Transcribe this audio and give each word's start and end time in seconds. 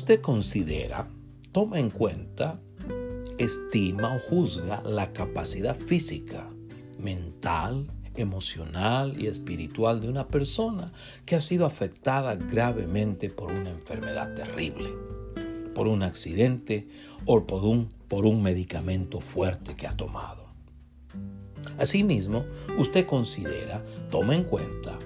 usted 0.00 0.22
considera, 0.22 1.06
toma 1.52 1.78
en 1.78 1.90
cuenta, 1.90 2.58
estima 3.36 4.14
o 4.14 4.18
juzga 4.18 4.82
la 4.82 5.12
capacidad 5.12 5.76
física, 5.76 6.48
mental, 6.98 7.86
emocional 8.16 9.14
y 9.20 9.26
espiritual 9.26 10.00
de 10.00 10.08
una 10.08 10.26
persona 10.26 10.90
que 11.26 11.36
ha 11.36 11.42
sido 11.42 11.66
afectada 11.66 12.34
gravemente 12.34 13.28
por 13.28 13.52
una 13.52 13.68
enfermedad 13.68 14.34
terrible, 14.34 14.88
por 15.74 15.86
un 15.86 16.02
accidente 16.02 16.88
o 17.26 17.46
por 17.46 17.64
un, 18.24 18.42
medicamento 18.42 19.20
fuerte 19.20 19.76
que 19.76 19.86
ha 19.86 19.94
tomado. 19.94 20.46
Asimismo, 21.78 22.46
usted 22.78 23.04
considera, 23.04 23.84
toma 24.10 24.34
en 24.34 24.44
cuenta, 24.44 24.98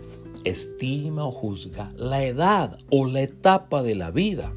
estima 0.45 1.27
o 1.27 1.33
juzga 1.33 1.93
la 1.97 2.23
edad 2.23 2.79
o 2.93 3.07
la 3.07 3.23
etapa 3.23 3.83
de 3.83 3.97
la 3.97 4.13
vida 4.13 4.55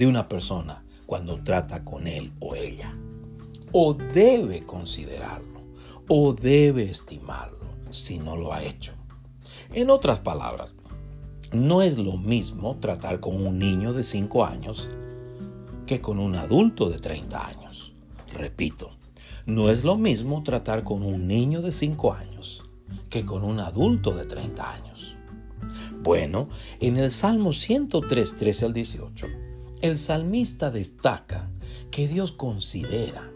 de 0.00 0.06
una 0.06 0.28
persona 0.28 0.82
cuando 1.04 1.44
trata 1.44 1.84
con 1.84 2.06
él 2.06 2.32
o 2.40 2.54
ella. 2.54 2.90
O 3.70 3.92
debe 3.92 4.64
considerarlo, 4.64 5.60
o 6.08 6.32
debe 6.32 6.84
estimarlo 6.84 7.66
si 7.90 8.18
no 8.18 8.34
lo 8.34 8.54
ha 8.54 8.64
hecho. 8.64 8.94
En 9.74 9.90
otras 9.90 10.20
palabras, 10.20 10.72
no 11.52 11.82
es 11.82 11.98
lo 11.98 12.16
mismo 12.16 12.78
tratar 12.80 13.20
con 13.20 13.46
un 13.46 13.58
niño 13.58 13.92
de 13.92 14.02
5 14.02 14.42
años 14.42 14.88
que 15.86 16.00
con 16.00 16.18
un 16.18 16.34
adulto 16.34 16.88
de 16.88 16.98
30 16.98 17.46
años. 17.46 17.92
Repito, 18.32 18.92
no 19.44 19.68
es 19.68 19.84
lo 19.84 19.98
mismo 19.98 20.42
tratar 20.42 20.82
con 20.82 21.02
un 21.02 21.28
niño 21.28 21.60
de 21.60 21.72
5 21.72 22.14
años 22.14 22.64
que 23.10 23.26
con 23.26 23.44
un 23.44 23.60
adulto 23.60 24.12
de 24.12 24.24
30 24.24 24.72
años. 24.72 25.14
Bueno, 26.02 26.48
en 26.80 26.96
el 26.96 27.10
Salmo 27.10 27.52
103, 27.52 28.36
13 28.36 28.64
al 28.64 28.72
18, 28.72 29.26
el 29.82 29.96
salmista 29.96 30.70
destaca 30.70 31.48
que 31.90 32.06
Dios 32.06 32.32
considera 32.32 33.30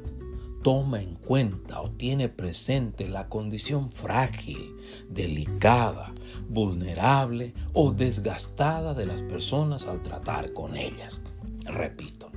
toma 0.64 1.02
en 1.02 1.14
cuenta 1.16 1.82
o 1.82 1.90
tiene 1.90 2.30
presente 2.30 3.06
la 3.06 3.28
condición 3.28 3.92
frágil, 3.92 4.74
delicada, 5.10 6.12
vulnerable 6.48 7.52
o 7.74 7.92
desgastada 7.92 8.94
de 8.94 9.04
las 9.04 9.20
personas 9.20 9.86
al 9.86 10.00
tratar 10.00 10.54
con 10.54 10.74
ellas. 10.74 11.20
Repito, 11.66 12.30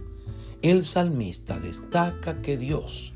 el 0.61 0.83
salmista 0.83 1.57
destaca 1.57 2.41
que 2.41 2.57
Dios, 2.57 3.13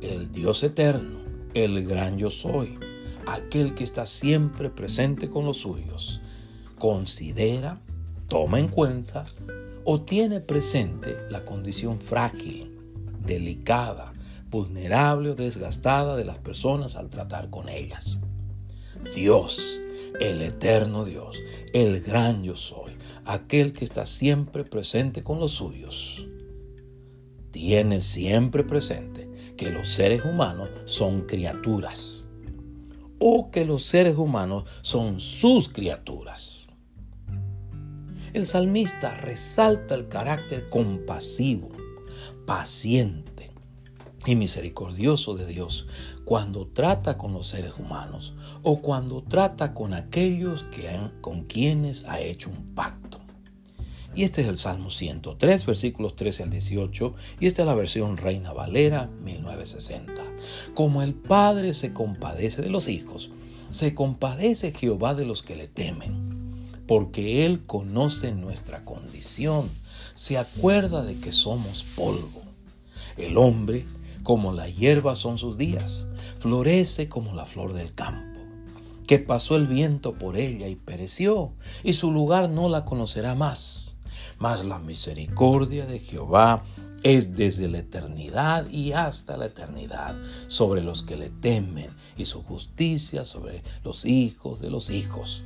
el 0.00 0.30
Dios 0.30 0.62
eterno, 0.62 1.18
el 1.54 1.84
gran 1.84 2.16
yo 2.16 2.30
soy, 2.30 2.78
aquel 3.26 3.74
que 3.74 3.82
está 3.82 4.06
siempre 4.06 4.70
presente 4.70 5.28
con 5.28 5.44
los 5.44 5.56
suyos, 5.56 6.20
considera, 6.78 7.80
toma 8.28 8.60
en 8.60 8.68
cuenta 8.68 9.24
o 9.88 10.00
tiene 10.02 10.40
presente 10.40 11.16
la 11.30 11.44
condición 11.44 12.00
frágil, 12.00 12.76
delicada, 13.24 14.12
vulnerable 14.50 15.30
o 15.30 15.34
desgastada 15.36 16.16
de 16.16 16.24
las 16.24 16.38
personas 16.38 16.96
al 16.96 17.08
tratar 17.08 17.50
con 17.50 17.68
ellas. 17.68 18.18
Dios, 19.14 19.80
el 20.20 20.42
eterno 20.42 21.04
Dios, 21.04 21.40
el 21.72 22.00
gran 22.00 22.42
yo 22.42 22.56
soy, 22.56 22.92
aquel 23.26 23.72
que 23.72 23.84
está 23.84 24.04
siempre 24.06 24.64
presente 24.64 25.22
con 25.22 25.38
los 25.38 25.52
suyos, 25.52 26.26
tiene 27.52 28.00
siempre 28.00 28.64
presente 28.64 29.30
que 29.56 29.70
los 29.70 29.88
seres 29.88 30.24
humanos 30.24 30.68
son 30.84 31.22
criaturas 31.22 32.24
o 33.20 33.52
que 33.52 33.64
los 33.64 33.84
seres 33.84 34.16
humanos 34.16 34.64
son 34.82 35.20
sus 35.20 35.68
criaturas. 35.68 36.65
El 38.36 38.46
salmista 38.46 39.14
resalta 39.14 39.94
el 39.94 40.08
carácter 40.08 40.68
compasivo, 40.68 41.70
paciente, 42.44 43.50
y 44.26 44.36
misericordioso 44.36 45.34
de 45.36 45.46
Dios 45.46 45.86
cuando 46.26 46.66
trata 46.66 47.16
con 47.16 47.32
los 47.32 47.46
seres 47.46 47.72
humanos 47.78 48.34
o 48.62 48.82
cuando 48.82 49.22
trata 49.22 49.72
con 49.72 49.94
aquellos 49.94 50.64
que 50.64 50.90
han, 50.90 51.18
con 51.22 51.44
quienes 51.44 52.04
ha 52.04 52.20
hecho 52.20 52.50
un 52.50 52.74
pacto. 52.74 53.20
Y 54.14 54.24
este 54.24 54.42
es 54.42 54.48
el 54.48 54.58
Salmo 54.58 54.90
103, 54.90 55.64
versículos 55.64 56.14
13 56.14 56.42
al 56.42 56.50
18, 56.50 57.14
y 57.40 57.46
esta 57.46 57.62
es 57.62 57.66
la 57.66 57.74
versión 57.74 58.18
Reina 58.18 58.52
Valera 58.52 59.08
1960. 59.24 60.12
Como 60.74 61.00
el 61.00 61.14
Padre 61.14 61.72
se 61.72 61.94
compadece 61.94 62.60
de 62.60 62.68
los 62.68 62.86
hijos, 62.88 63.30
se 63.70 63.94
compadece 63.94 64.72
Jehová 64.72 65.14
de 65.14 65.24
los 65.24 65.42
que 65.42 65.56
le 65.56 65.68
temen, 65.68 66.25
porque 66.86 67.46
Él 67.46 67.64
conoce 67.66 68.32
nuestra 68.32 68.84
condición, 68.84 69.68
se 70.14 70.38
acuerda 70.38 71.02
de 71.02 71.18
que 71.18 71.32
somos 71.32 71.84
polvo. 71.96 72.42
El 73.16 73.36
hombre 73.36 73.84
como 74.22 74.52
la 74.52 74.68
hierba 74.68 75.14
son 75.14 75.38
sus 75.38 75.56
días, 75.56 76.04
florece 76.40 77.08
como 77.08 77.32
la 77.32 77.46
flor 77.46 77.74
del 77.74 77.94
campo, 77.94 78.40
que 79.06 79.20
pasó 79.20 79.54
el 79.54 79.68
viento 79.68 80.14
por 80.14 80.36
ella 80.36 80.66
y 80.66 80.74
pereció, 80.74 81.52
y 81.84 81.92
su 81.92 82.10
lugar 82.10 82.50
no 82.50 82.68
la 82.68 82.84
conocerá 82.84 83.36
más. 83.36 83.94
Mas 84.38 84.64
la 84.64 84.80
misericordia 84.80 85.86
de 85.86 86.00
Jehová 86.00 86.64
es 87.04 87.36
desde 87.36 87.68
la 87.68 87.78
eternidad 87.78 88.68
y 88.68 88.92
hasta 88.92 89.36
la 89.36 89.46
eternidad 89.46 90.16
sobre 90.48 90.82
los 90.82 91.04
que 91.04 91.16
le 91.16 91.30
temen, 91.30 91.88
y 92.16 92.24
su 92.24 92.42
justicia 92.42 93.24
sobre 93.24 93.62
los 93.84 94.04
hijos 94.04 94.60
de 94.60 94.70
los 94.70 94.90
hijos, 94.90 95.44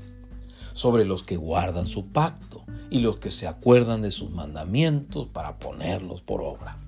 sobre 0.73 1.05
los 1.05 1.23
que 1.23 1.37
guardan 1.37 1.87
su 1.87 2.09
pacto 2.09 2.65
y 2.91 2.99
los 2.99 3.19
que 3.19 3.31
se 3.31 3.47
acuerdan 3.47 4.03
de 4.03 4.11
sus 4.11 4.31
mandamientos 4.31 5.29
para 5.29 5.59
ponerlos 5.59 6.23
por 6.23 6.43
obra. 6.43 6.79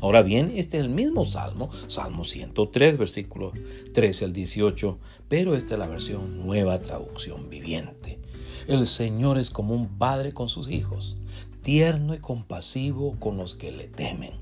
Ahora 0.00 0.22
bien, 0.22 0.52
este 0.56 0.78
es 0.78 0.84
el 0.84 0.88
mismo 0.90 1.24
Salmo, 1.24 1.70
Salmo 1.86 2.24
103, 2.24 2.98
versículos 2.98 3.52
13 3.94 4.24
al 4.24 4.32
18, 4.32 4.98
pero 5.28 5.54
esta 5.54 5.74
es 5.74 5.78
la 5.78 5.86
versión 5.86 6.44
nueva 6.44 6.80
traducción 6.80 7.48
viviente. 7.48 8.18
El 8.66 8.86
Señor 8.86 9.38
es 9.38 9.50
como 9.50 9.74
un 9.74 9.86
padre 9.98 10.32
con 10.32 10.48
sus 10.48 10.68
hijos, 10.68 11.16
tierno 11.62 12.14
y 12.14 12.18
compasivo 12.18 13.16
con 13.18 13.36
los 13.36 13.54
que 13.54 13.70
le 13.70 13.86
temen, 13.86 14.32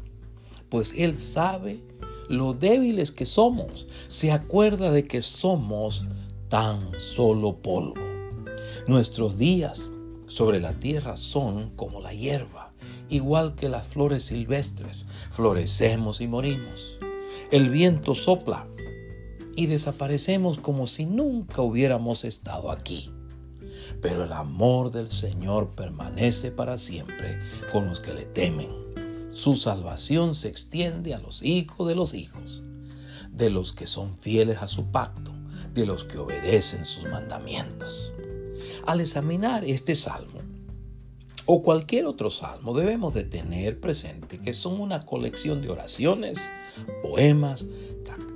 pues 0.70 0.94
Él 0.96 1.18
sabe 1.18 1.80
lo 2.28 2.54
débiles 2.54 3.10
que 3.10 3.26
somos, 3.26 3.86
se 4.06 4.32
acuerda 4.32 4.90
de 4.90 5.04
que 5.04 5.20
somos 5.20 6.06
tan 6.48 6.80
solo 6.98 7.56
polvo. 7.56 8.09
Nuestros 8.86 9.38
días 9.38 9.90
sobre 10.26 10.60
la 10.60 10.72
tierra 10.72 11.16
son 11.16 11.70
como 11.76 12.00
la 12.00 12.12
hierba 12.12 12.70
igual 13.10 13.56
que 13.56 13.68
las 13.68 13.86
flores 13.86 14.24
silvestres, 14.24 15.04
florecemos 15.30 16.20
y 16.20 16.28
morimos. 16.28 16.98
El 17.50 17.68
viento 17.68 18.14
sopla 18.14 18.66
y 19.56 19.66
desaparecemos 19.66 20.58
como 20.58 20.86
si 20.86 21.04
nunca 21.04 21.60
hubiéramos 21.60 22.24
estado 22.24 22.70
aquí. 22.70 23.12
Pero 24.00 24.24
el 24.24 24.32
amor 24.32 24.92
del 24.92 25.08
Señor 25.08 25.72
permanece 25.72 26.52
para 26.52 26.76
siempre 26.76 27.38
con 27.72 27.86
los 27.86 28.00
que 28.00 28.14
le 28.14 28.24
temen. 28.24 28.70
Su 29.32 29.56
salvación 29.56 30.34
se 30.34 30.48
extiende 30.48 31.14
a 31.14 31.18
los 31.18 31.42
hijos 31.42 31.88
de 31.88 31.94
los 31.94 32.14
hijos, 32.14 32.64
de 33.30 33.50
los 33.50 33.72
que 33.72 33.86
son 33.86 34.16
fieles 34.16 34.58
a 34.58 34.68
su 34.68 34.86
pacto, 34.90 35.32
de 35.74 35.86
los 35.86 36.04
que 36.04 36.18
obedecen 36.18 36.84
sus 36.84 37.04
mandamientos. 37.04 38.12
Al 38.86 39.00
examinar 39.00 39.64
este 39.64 39.94
salmo, 39.94 40.40
o 41.46 41.62
cualquier 41.62 42.06
otro 42.06 42.30
salmo, 42.30 42.74
debemos 42.74 43.12
de 43.14 43.24
tener 43.24 43.80
presente 43.80 44.38
que 44.38 44.52
son 44.52 44.80
una 44.80 45.04
colección 45.04 45.62
de 45.62 45.70
oraciones, 45.70 46.50
poemas, 47.02 47.66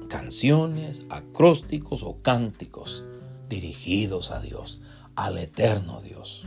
canciones, 0.09 1.03
acrósticos 1.09 2.03
o 2.03 2.21
cánticos 2.22 3.04
dirigidos 3.48 4.30
a 4.30 4.41
Dios, 4.41 4.80
al 5.16 5.39
eterno 5.39 6.01
Dios. 6.03 6.42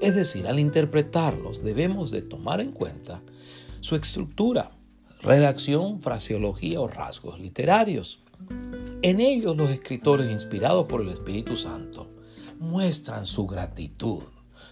Es 0.00 0.14
decir, 0.14 0.46
al 0.46 0.58
interpretarlos 0.58 1.62
debemos 1.62 2.10
de 2.10 2.22
tomar 2.22 2.60
en 2.60 2.72
cuenta 2.72 3.22
su 3.80 3.96
estructura, 3.96 4.70
redacción, 5.22 6.00
fraseología 6.00 6.80
o 6.80 6.88
rasgos 6.88 7.38
literarios. 7.38 8.22
En 9.02 9.20
ellos 9.20 9.56
los 9.56 9.70
escritores 9.70 10.30
inspirados 10.30 10.86
por 10.86 11.02
el 11.02 11.08
Espíritu 11.08 11.56
Santo 11.56 12.09
muestran 12.60 13.26
su 13.26 13.46
gratitud 13.46 14.22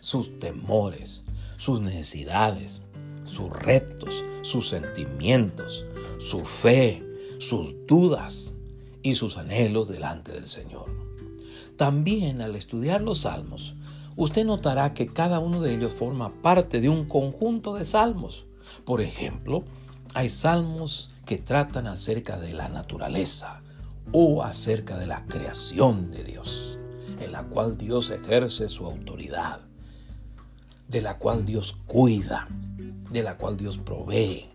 sus 0.01 0.39
temores, 0.39 1.25
sus 1.57 1.81
necesidades, 1.81 2.83
sus 3.25 3.51
retos, 3.51 4.25
sus 4.43 4.69
sentimientos, 4.69 5.85
su 6.19 6.41
fe, 6.41 7.05
sus 7.39 7.75
dudas 7.87 8.55
y 9.03 9.15
sus 9.15 9.37
anhelos 9.37 9.89
delante 9.89 10.33
del 10.33 10.47
Señor. 10.47 10.87
También 11.77 12.41
al 12.41 12.57
estudiar 12.57 13.01
los 13.01 13.19
salmos, 13.19 13.75
usted 14.17 14.45
notará 14.45 14.95
que 14.95 15.09
cada 15.09 15.39
uno 15.39 15.61
de 15.61 15.75
ellos 15.75 15.93
forma 15.93 16.33
parte 16.43 16.81
de 16.81 16.89
un 16.89 17.07
conjunto 17.07 17.75
de 17.75 17.85
salmos. 17.85 18.47
Por 18.85 19.01
ejemplo, 19.01 19.65
hay 20.15 20.29
salmos 20.29 21.11
que 21.27 21.39
tratan 21.39 21.87
acerca 21.87 22.39
de 22.39 22.53
la 22.55 22.69
naturaleza 22.69 23.63
o 24.13 24.43
acerca 24.43 24.97
de 24.97 25.07
la 25.07 25.27
creación 25.27 26.11
de 26.11 26.25
Dios, 26.25 26.78
en 27.21 27.33
la 27.33 27.43
cual 27.45 27.77
Dios 27.77 28.11
ejerce 28.11 28.69
su 28.69 28.87
autoridad. 28.87 29.61
de 30.89 31.03
la 31.03 31.19
cual 31.19 31.45
Dios 31.45 31.77
cuida, 31.87 32.49
de 33.11 33.23
la 33.23 33.37
cual 33.37 33.59
Dios 33.59 33.77
provee. 33.77 34.49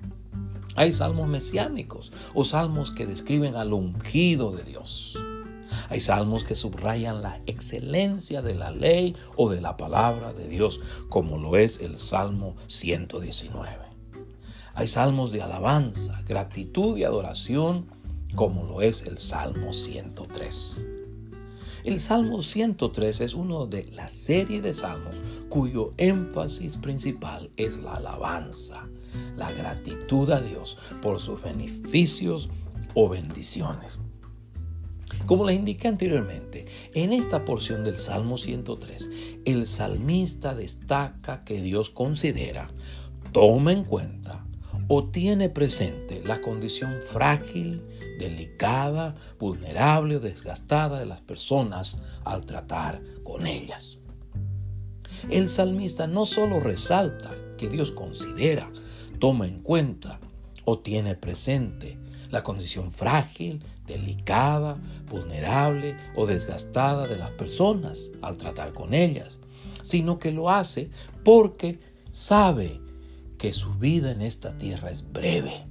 Hay 0.75 0.91
salmos 0.91 1.27
mesiánicos 1.27 2.11
o 2.33 2.43
salmos 2.43 2.89
que 2.89 3.05
describen 3.05 3.55
al 3.55 3.71
ungido 3.71 4.51
de 4.51 4.63
Dios. 4.63 5.15
Hay 5.89 5.99
salmos 5.99 6.43
que 6.43 6.55
subrayan 6.55 7.21
la 7.21 7.39
excelencia 7.45 8.41
de 8.41 8.55
la 8.55 8.71
ley 8.71 9.15
o 9.35 9.51
de 9.51 9.61
la 9.61 9.77
palabra 9.77 10.33
de 10.33 10.47
Dios, 10.47 10.79
como 11.09 11.37
lo 11.37 11.55
es 11.55 11.79
el 11.79 11.99
Salmo 11.99 12.55
119. 12.65 13.67
Hay 14.73 14.87
salmos 14.87 15.31
de 15.31 15.43
alabanza, 15.43 16.19
gratitud 16.25 16.97
y 16.97 17.03
adoración, 17.03 17.85
como 18.35 18.63
lo 18.63 18.81
es 18.81 19.03
el 19.03 19.19
Salmo 19.19 19.71
103. 19.71 20.92
El 21.83 21.99
Salmo 21.99 22.41
103 22.41 23.19
es 23.19 23.33
uno 23.33 23.67
de 23.67 23.83
la 23.91 24.07
serie 24.07 24.61
de 24.61 24.71
salmos 24.71 25.15
cuyo 25.49 25.93
énfasis 25.97 26.77
principal 26.77 27.51
es 27.57 27.77
la 27.77 27.95
alabanza, 27.95 28.87
la 29.35 29.51
gratitud 29.51 30.29
a 30.29 30.39
Dios 30.39 30.77
por 31.01 31.19
sus 31.19 31.41
beneficios 31.41 32.49
o 32.93 33.09
bendiciones. 33.09 33.99
Como 35.25 35.45
les 35.45 35.59
indiqué 35.59 35.89
anteriormente, 35.89 36.67
en 36.93 37.11
esta 37.11 37.43
porción 37.43 37.83
del 37.83 37.97
Salmo 37.97 38.37
103, 38.37 39.11
el 39.43 39.65
salmista 39.65 40.55
destaca 40.55 41.43
que 41.43 41.61
Dios 41.61 41.89
considera, 41.89 42.69
toma 43.33 43.73
en 43.73 43.83
cuenta 43.83 44.45
o 44.87 45.09
tiene 45.09 45.49
presente 45.49 46.21
la 46.23 46.39
condición 46.39 46.95
frágil, 47.05 47.81
delicada, 48.23 49.15
vulnerable 49.39 50.15
o 50.15 50.19
desgastada 50.19 50.99
de 50.99 51.05
las 51.05 51.21
personas 51.21 52.01
al 52.23 52.45
tratar 52.45 53.01
con 53.23 53.45
ellas. 53.45 53.99
El 55.29 55.49
salmista 55.49 56.07
no 56.07 56.25
solo 56.25 56.59
resalta 56.59 57.31
que 57.57 57.69
Dios 57.69 57.91
considera, 57.91 58.71
toma 59.19 59.47
en 59.47 59.61
cuenta 59.61 60.19
o 60.65 60.79
tiene 60.79 61.15
presente 61.15 61.97
la 62.29 62.43
condición 62.43 62.91
frágil, 62.91 63.63
delicada, 63.85 64.77
vulnerable 65.09 65.95
o 66.15 66.25
desgastada 66.25 67.07
de 67.07 67.17
las 67.17 67.31
personas 67.31 68.11
al 68.21 68.37
tratar 68.37 68.73
con 68.73 68.93
ellas, 68.93 69.39
sino 69.81 70.17
que 70.17 70.31
lo 70.31 70.49
hace 70.49 70.89
porque 71.23 71.79
sabe 72.11 72.81
que 73.37 73.53
su 73.53 73.73
vida 73.75 74.11
en 74.11 74.21
esta 74.21 74.57
tierra 74.57 74.89
es 74.89 75.11
breve. 75.11 75.67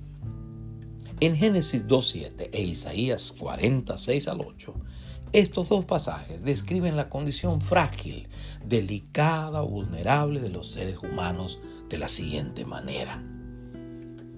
En 1.22 1.36
Génesis 1.36 1.86
2.7 1.86 2.48
e 2.50 2.62
Isaías 2.62 3.30
46 3.38 4.26
al 4.26 4.40
8, 4.40 4.74
estos 5.32 5.68
dos 5.68 5.84
pasajes 5.84 6.42
describen 6.42 6.96
la 6.96 7.08
condición 7.08 7.60
frágil, 7.60 8.26
delicada 8.66 9.60
vulnerable 9.60 10.40
de 10.40 10.48
los 10.48 10.72
seres 10.72 10.98
humanos 10.98 11.60
de 11.88 11.98
la 11.98 12.08
siguiente 12.08 12.64
manera. 12.64 13.22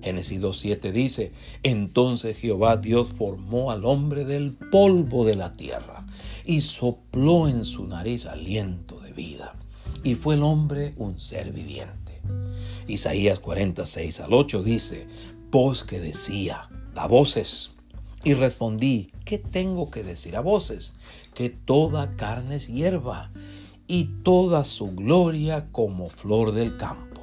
Génesis 0.02 0.42
2.7 0.42 0.92
dice, 0.92 1.32
entonces 1.62 2.36
Jehová 2.36 2.76
Dios 2.76 3.12
formó 3.12 3.70
al 3.70 3.86
hombre 3.86 4.26
del 4.26 4.52
polvo 4.52 5.24
de 5.24 5.36
la 5.36 5.56
tierra 5.56 6.04
y 6.44 6.60
sopló 6.60 7.48
en 7.48 7.64
su 7.64 7.86
nariz 7.86 8.26
aliento 8.26 9.00
de 9.00 9.14
vida. 9.14 9.56
Y 10.02 10.16
fue 10.16 10.34
el 10.34 10.42
hombre 10.42 10.92
un 10.98 11.18
ser 11.18 11.50
viviente. 11.50 12.20
Isaías 12.86 13.40
46 13.40 14.20
al 14.20 14.34
8 14.34 14.62
dice, 14.62 15.08
voz 15.50 15.82
que 15.82 15.98
decía, 15.98 16.68
da 16.94 17.06
voces. 17.06 17.72
Y 18.22 18.34
respondí, 18.34 19.10
¿qué 19.24 19.38
tengo 19.38 19.90
que 19.90 20.02
decir 20.02 20.36
a 20.36 20.40
voces? 20.40 20.94
Que 21.34 21.50
toda 21.50 22.16
carne 22.16 22.56
es 22.56 22.68
hierba 22.68 23.30
y 23.86 24.04
toda 24.22 24.64
su 24.64 24.92
gloria 24.92 25.68
como 25.72 26.08
flor 26.08 26.52
del 26.52 26.76
campo. 26.76 27.22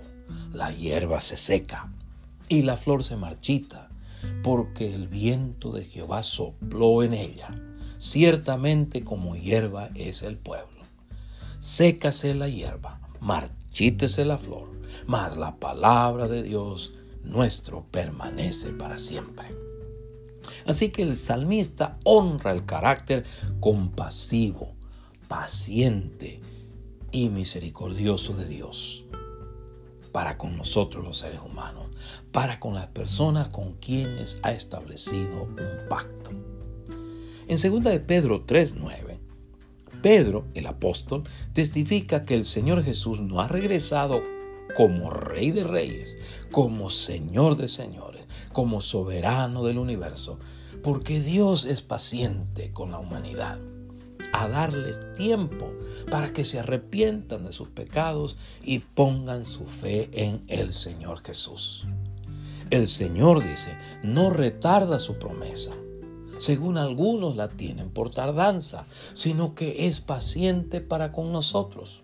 La 0.54 0.72
hierba 0.72 1.22
se 1.22 1.38
seca 1.38 1.92
y 2.50 2.64
la 2.64 2.78
flor 2.78 3.04
se 3.04 3.16
marchita, 3.16 3.90
porque 4.44 4.94
el 4.94 5.08
viento 5.08 5.72
de 5.72 5.86
Jehová 5.86 6.22
sopló 6.22 7.02
en 7.02 7.14
ella. 7.14 7.50
Ciertamente 7.98 9.04
como 9.04 9.36
hierba 9.36 9.90
es 9.96 10.22
el 10.22 10.38
pueblo. 10.38 10.82
Sécase 11.60 12.36
la 12.36 12.50
hierba, 12.50 13.00
marchítese 13.22 14.26
la 14.26 14.38
flor, 14.38 14.70
mas 15.08 15.38
la 15.38 15.56
palabra 15.56 16.28
de 16.28 16.44
Dios 16.44 16.94
nuestro 17.24 17.86
permanece 17.92 18.72
para 18.72 18.98
siempre. 18.98 19.48
Así 20.66 20.90
que 20.90 21.04
el 21.04 21.16
salmista 21.16 21.98
honra 22.04 22.52
el 22.52 22.66
carácter 22.66 23.24
compasivo, 23.60 24.76
paciente 25.28 26.40
y 27.12 27.30
misericordioso 27.30 28.34
de 28.34 28.48
Dios 28.48 29.06
para 30.12 30.38
con 30.38 30.58
nosotros 30.58 31.04
los 31.04 31.18
seres 31.18 31.40
humanos, 31.40 31.86
para 32.32 32.60
con 32.60 32.74
las 32.74 32.88
personas 32.88 33.48
con 33.48 33.74
quienes 33.74 34.40
ha 34.44 34.52
establecido 34.52 35.44
un 35.44 35.88
pacto. 35.90 36.32
En 37.48 37.58
2 37.58 37.84
de 37.84 38.00
Pedro 38.00 38.46
3:9, 38.46 39.20
Pedro, 40.02 40.46
el 40.54 40.68
apóstol, 40.68 41.24
testifica 41.54 42.26
que 42.26 42.34
el 42.34 42.46
Señor 42.46 42.84
Jesús 42.84 43.20
no 43.20 43.42
ha 43.42 43.48
regresado 43.48 44.22
como 44.76 45.10
Rey 45.10 45.52
de 45.52 45.64
Reyes, 45.64 46.18
como 46.52 46.90
Señor 46.90 47.58
de 47.58 47.68
Señores, 47.68 48.26
como 48.52 48.82
soberano 48.82 49.64
del 49.64 49.78
universo, 49.78 50.40
porque 50.84 51.20
Dios 51.20 51.66
es 51.66 51.82
paciente 51.82 52.72
con 52.72 52.92
la 52.92 53.00
humanidad 53.00 53.60
a 54.34 54.48
darles 54.48 55.02
tiempo 55.16 55.74
para 56.10 56.34
que 56.34 56.46
se 56.46 56.60
arrepientan 56.60 57.44
de 57.44 57.52
sus 57.52 57.70
pecados 57.70 58.38
y 58.64 58.80
pongan 58.80 59.46
su 59.46 59.66
fe 59.66 60.10
en 60.14 60.42
el 60.48 60.74
Señor 60.74 61.22
Jesús. 61.22 61.86
El 62.70 62.88
Señor 62.88 63.44
dice, 63.44 63.78
no 64.04 64.30
retarda 64.30 65.00
su 65.00 65.16
promesa, 65.20 65.72
según 66.38 66.78
algunos 66.78 67.36
la 67.36 67.50
tienen 67.50 67.90
por 67.90 68.12
tardanza, 68.12 68.86
sino 69.14 69.54
que 69.54 69.88
es 69.88 70.00
paciente 70.00 70.80
para 70.80 71.12
con 71.12 71.32
nosotros 71.32 72.04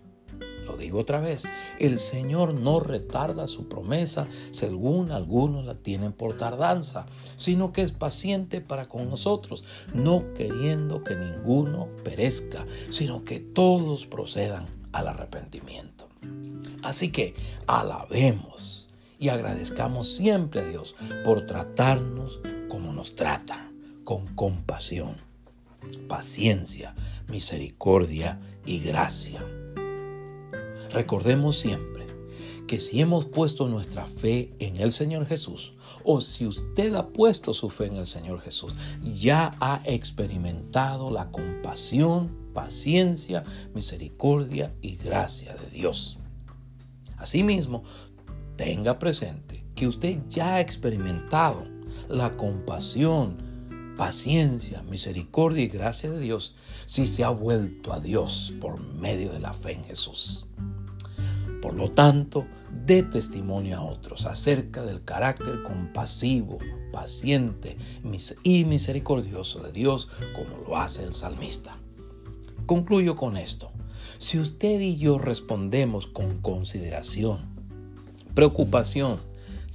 lo 0.68 0.76
digo 0.76 1.00
otra 1.00 1.20
vez, 1.20 1.44
el 1.78 1.98
Señor 1.98 2.54
no 2.54 2.78
retarda 2.78 3.48
su 3.48 3.68
promesa 3.68 4.28
según 4.50 5.10
algunos 5.10 5.64
la 5.64 5.74
tienen 5.74 6.12
por 6.12 6.36
tardanza, 6.36 7.06
sino 7.36 7.72
que 7.72 7.82
es 7.82 7.92
paciente 7.92 8.60
para 8.60 8.88
con 8.88 9.08
nosotros, 9.08 9.64
no 9.94 10.34
queriendo 10.34 11.02
que 11.02 11.16
ninguno 11.16 11.88
perezca, 12.04 12.66
sino 12.90 13.22
que 13.22 13.40
todos 13.40 14.06
procedan 14.06 14.66
al 14.92 15.08
arrepentimiento. 15.08 16.08
Así 16.82 17.10
que 17.10 17.34
alabemos 17.66 18.90
y 19.18 19.30
agradezcamos 19.30 20.14
siempre 20.14 20.60
a 20.60 20.64
Dios 20.64 20.94
por 21.24 21.46
tratarnos 21.46 22.40
como 22.68 22.92
nos 22.92 23.14
trata, 23.14 23.70
con 24.04 24.26
compasión, 24.34 25.16
paciencia, 26.08 26.94
misericordia 27.28 28.38
y 28.64 28.80
gracia. 28.80 29.44
Recordemos 30.90 31.58
siempre 31.58 32.06
que 32.66 32.80
si 32.80 33.00
hemos 33.00 33.24
puesto 33.24 33.66
nuestra 33.68 34.06
fe 34.06 34.52
en 34.58 34.76
el 34.76 34.92
Señor 34.92 35.26
Jesús, 35.26 35.74
o 36.04 36.20
si 36.20 36.46
usted 36.46 36.94
ha 36.94 37.08
puesto 37.08 37.52
su 37.52 37.70
fe 37.70 37.86
en 37.86 37.96
el 37.96 38.06
Señor 38.06 38.40
Jesús, 38.40 38.74
ya 39.02 39.56
ha 39.60 39.80
experimentado 39.86 41.10
la 41.10 41.30
compasión, 41.30 42.36
paciencia, 42.54 43.44
misericordia 43.74 44.74
y 44.82 44.96
gracia 44.96 45.54
de 45.56 45.70
Dios. 45.70 46.18
Asimismo, 47.16 47.84
tenga 48.56 48.98
presente 48.98 49.64
que 49.74 49.86
usted 49.86 50.20
ya 50.28 50.56
ha 50.56 50.60
experimentado 50.60 51.66
la 52.08 52.30
compasión, 52.36 53.36
paciencia, 53.96 54.82
misericordia 54.82 55.64
y 55.64 55.68
gracia 55.68 56.10
de 56.10 56.20
Dios 56.20 56.54
si 56.86 57.06
se 57.06 57.24
ha 57.24 57.30
vuelto 57.30 57.92
a 57.92 58.00
Dios 58.00 58.54
por 58.60 58.80
medio 58.80 59.32
de 59.32 59.40
la 59.40 59.52
fe 59.52 59.72
en 59.72 59.84
Jesús. 59.84 60.46
Por 61.60 61.74
lo 61.74 61.90
tanto, 61.90 62.46
dé 62.86 63.02
testimonio 63.02 63.78
a 63.78 63.84
otros 63.84 64.26
acerca 64.26 64.82
del 64.84 65.04
carácter 65.04 65.62
compasivo, 65.62 66.58
paciente 66.92 67.76
y 68.42 68.64
misericordioso 68.64 69.60
de 69.62 69.72
Dios 69.72 70.08
como 70.34 70.56
lo 70.64 70.76
hace 70.76 71.02
el 71.02 71.12
salmista. 71.12 71.76
Concluyo 72.66 73.16
con 73.16 73.36
esto. 73.36 73.70
Si 74.18 74.38
usted 74.38 74.80
y 74.80 74.96
yo 74.96 75.18
respondemos 75.18 76.06
con 76.06 76.40
consideración, 76.40 77.38
preocupación, 78.34 79.20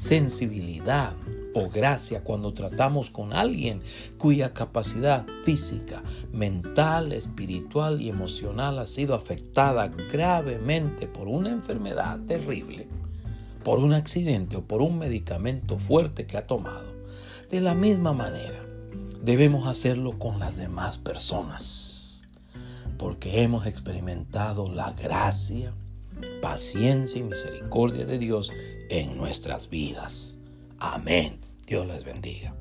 sensibilidad, 0.04 1.14
o 1.56 1.70
gracia 1.70 2.26
cuando 2.26 2.54
tratamos 2.54 3.10
con 3.10 3.32
alguien 3.32 3.82
cuya 4.18 4.54
capacidad 4.54 5.26
física, 5.46 6.04
mental, 6.34 7.14
espiritual 7.14 8.02
y 8.02 8.10
emocional 8.10 8.80
ha 8.80 8.86
sido 8.86 9.16
afectada 9.16 9.88
gravemente 9.88 11.08
por 11.08 11.30
una 11.30 11.52
enfermedad 11.52 12.20
terrible, 12.28 12.88
por 13.64 13.80
un 13.80 13.94
accidente 13.94 14.58
o 14.58 14.64
por 14.64 14.82
un 14.82 14.98
medicamento 14.98 15.78
fuerte 15.78 16.26
que 16.26 16.38
ha 16.38 16.48
tomado. 16.48 16.92
De 17.50 17.62
la 17.62 17.74
misma 17.74 18.12
manera, 18.12 18.60
debemos 19.22 19.68
hacerlo 19.68 20.20
con 20.20 20.38
las 20.38 20.58
demás 20.58 20.98
personas, 20.98 22.22
porque 22.98 23.42
hemos 23.44 23.68
experimentado 23.68 24.68
la 24.70 24.92
gracia, 24.92 25.72
paciencia 26.42 27.20
y 27.20 27.24
misericordia 27.24 28.06
de 28.06 28.18
Dios 28.18 28.52
en 28.94 29.18
nuestras 29.18 29.72
vidas. 29.72 30.38
Amén. 30.78 31.40
Dios 31.66 31.88
les 31.88 32.04
bendiga. 32.04 32.54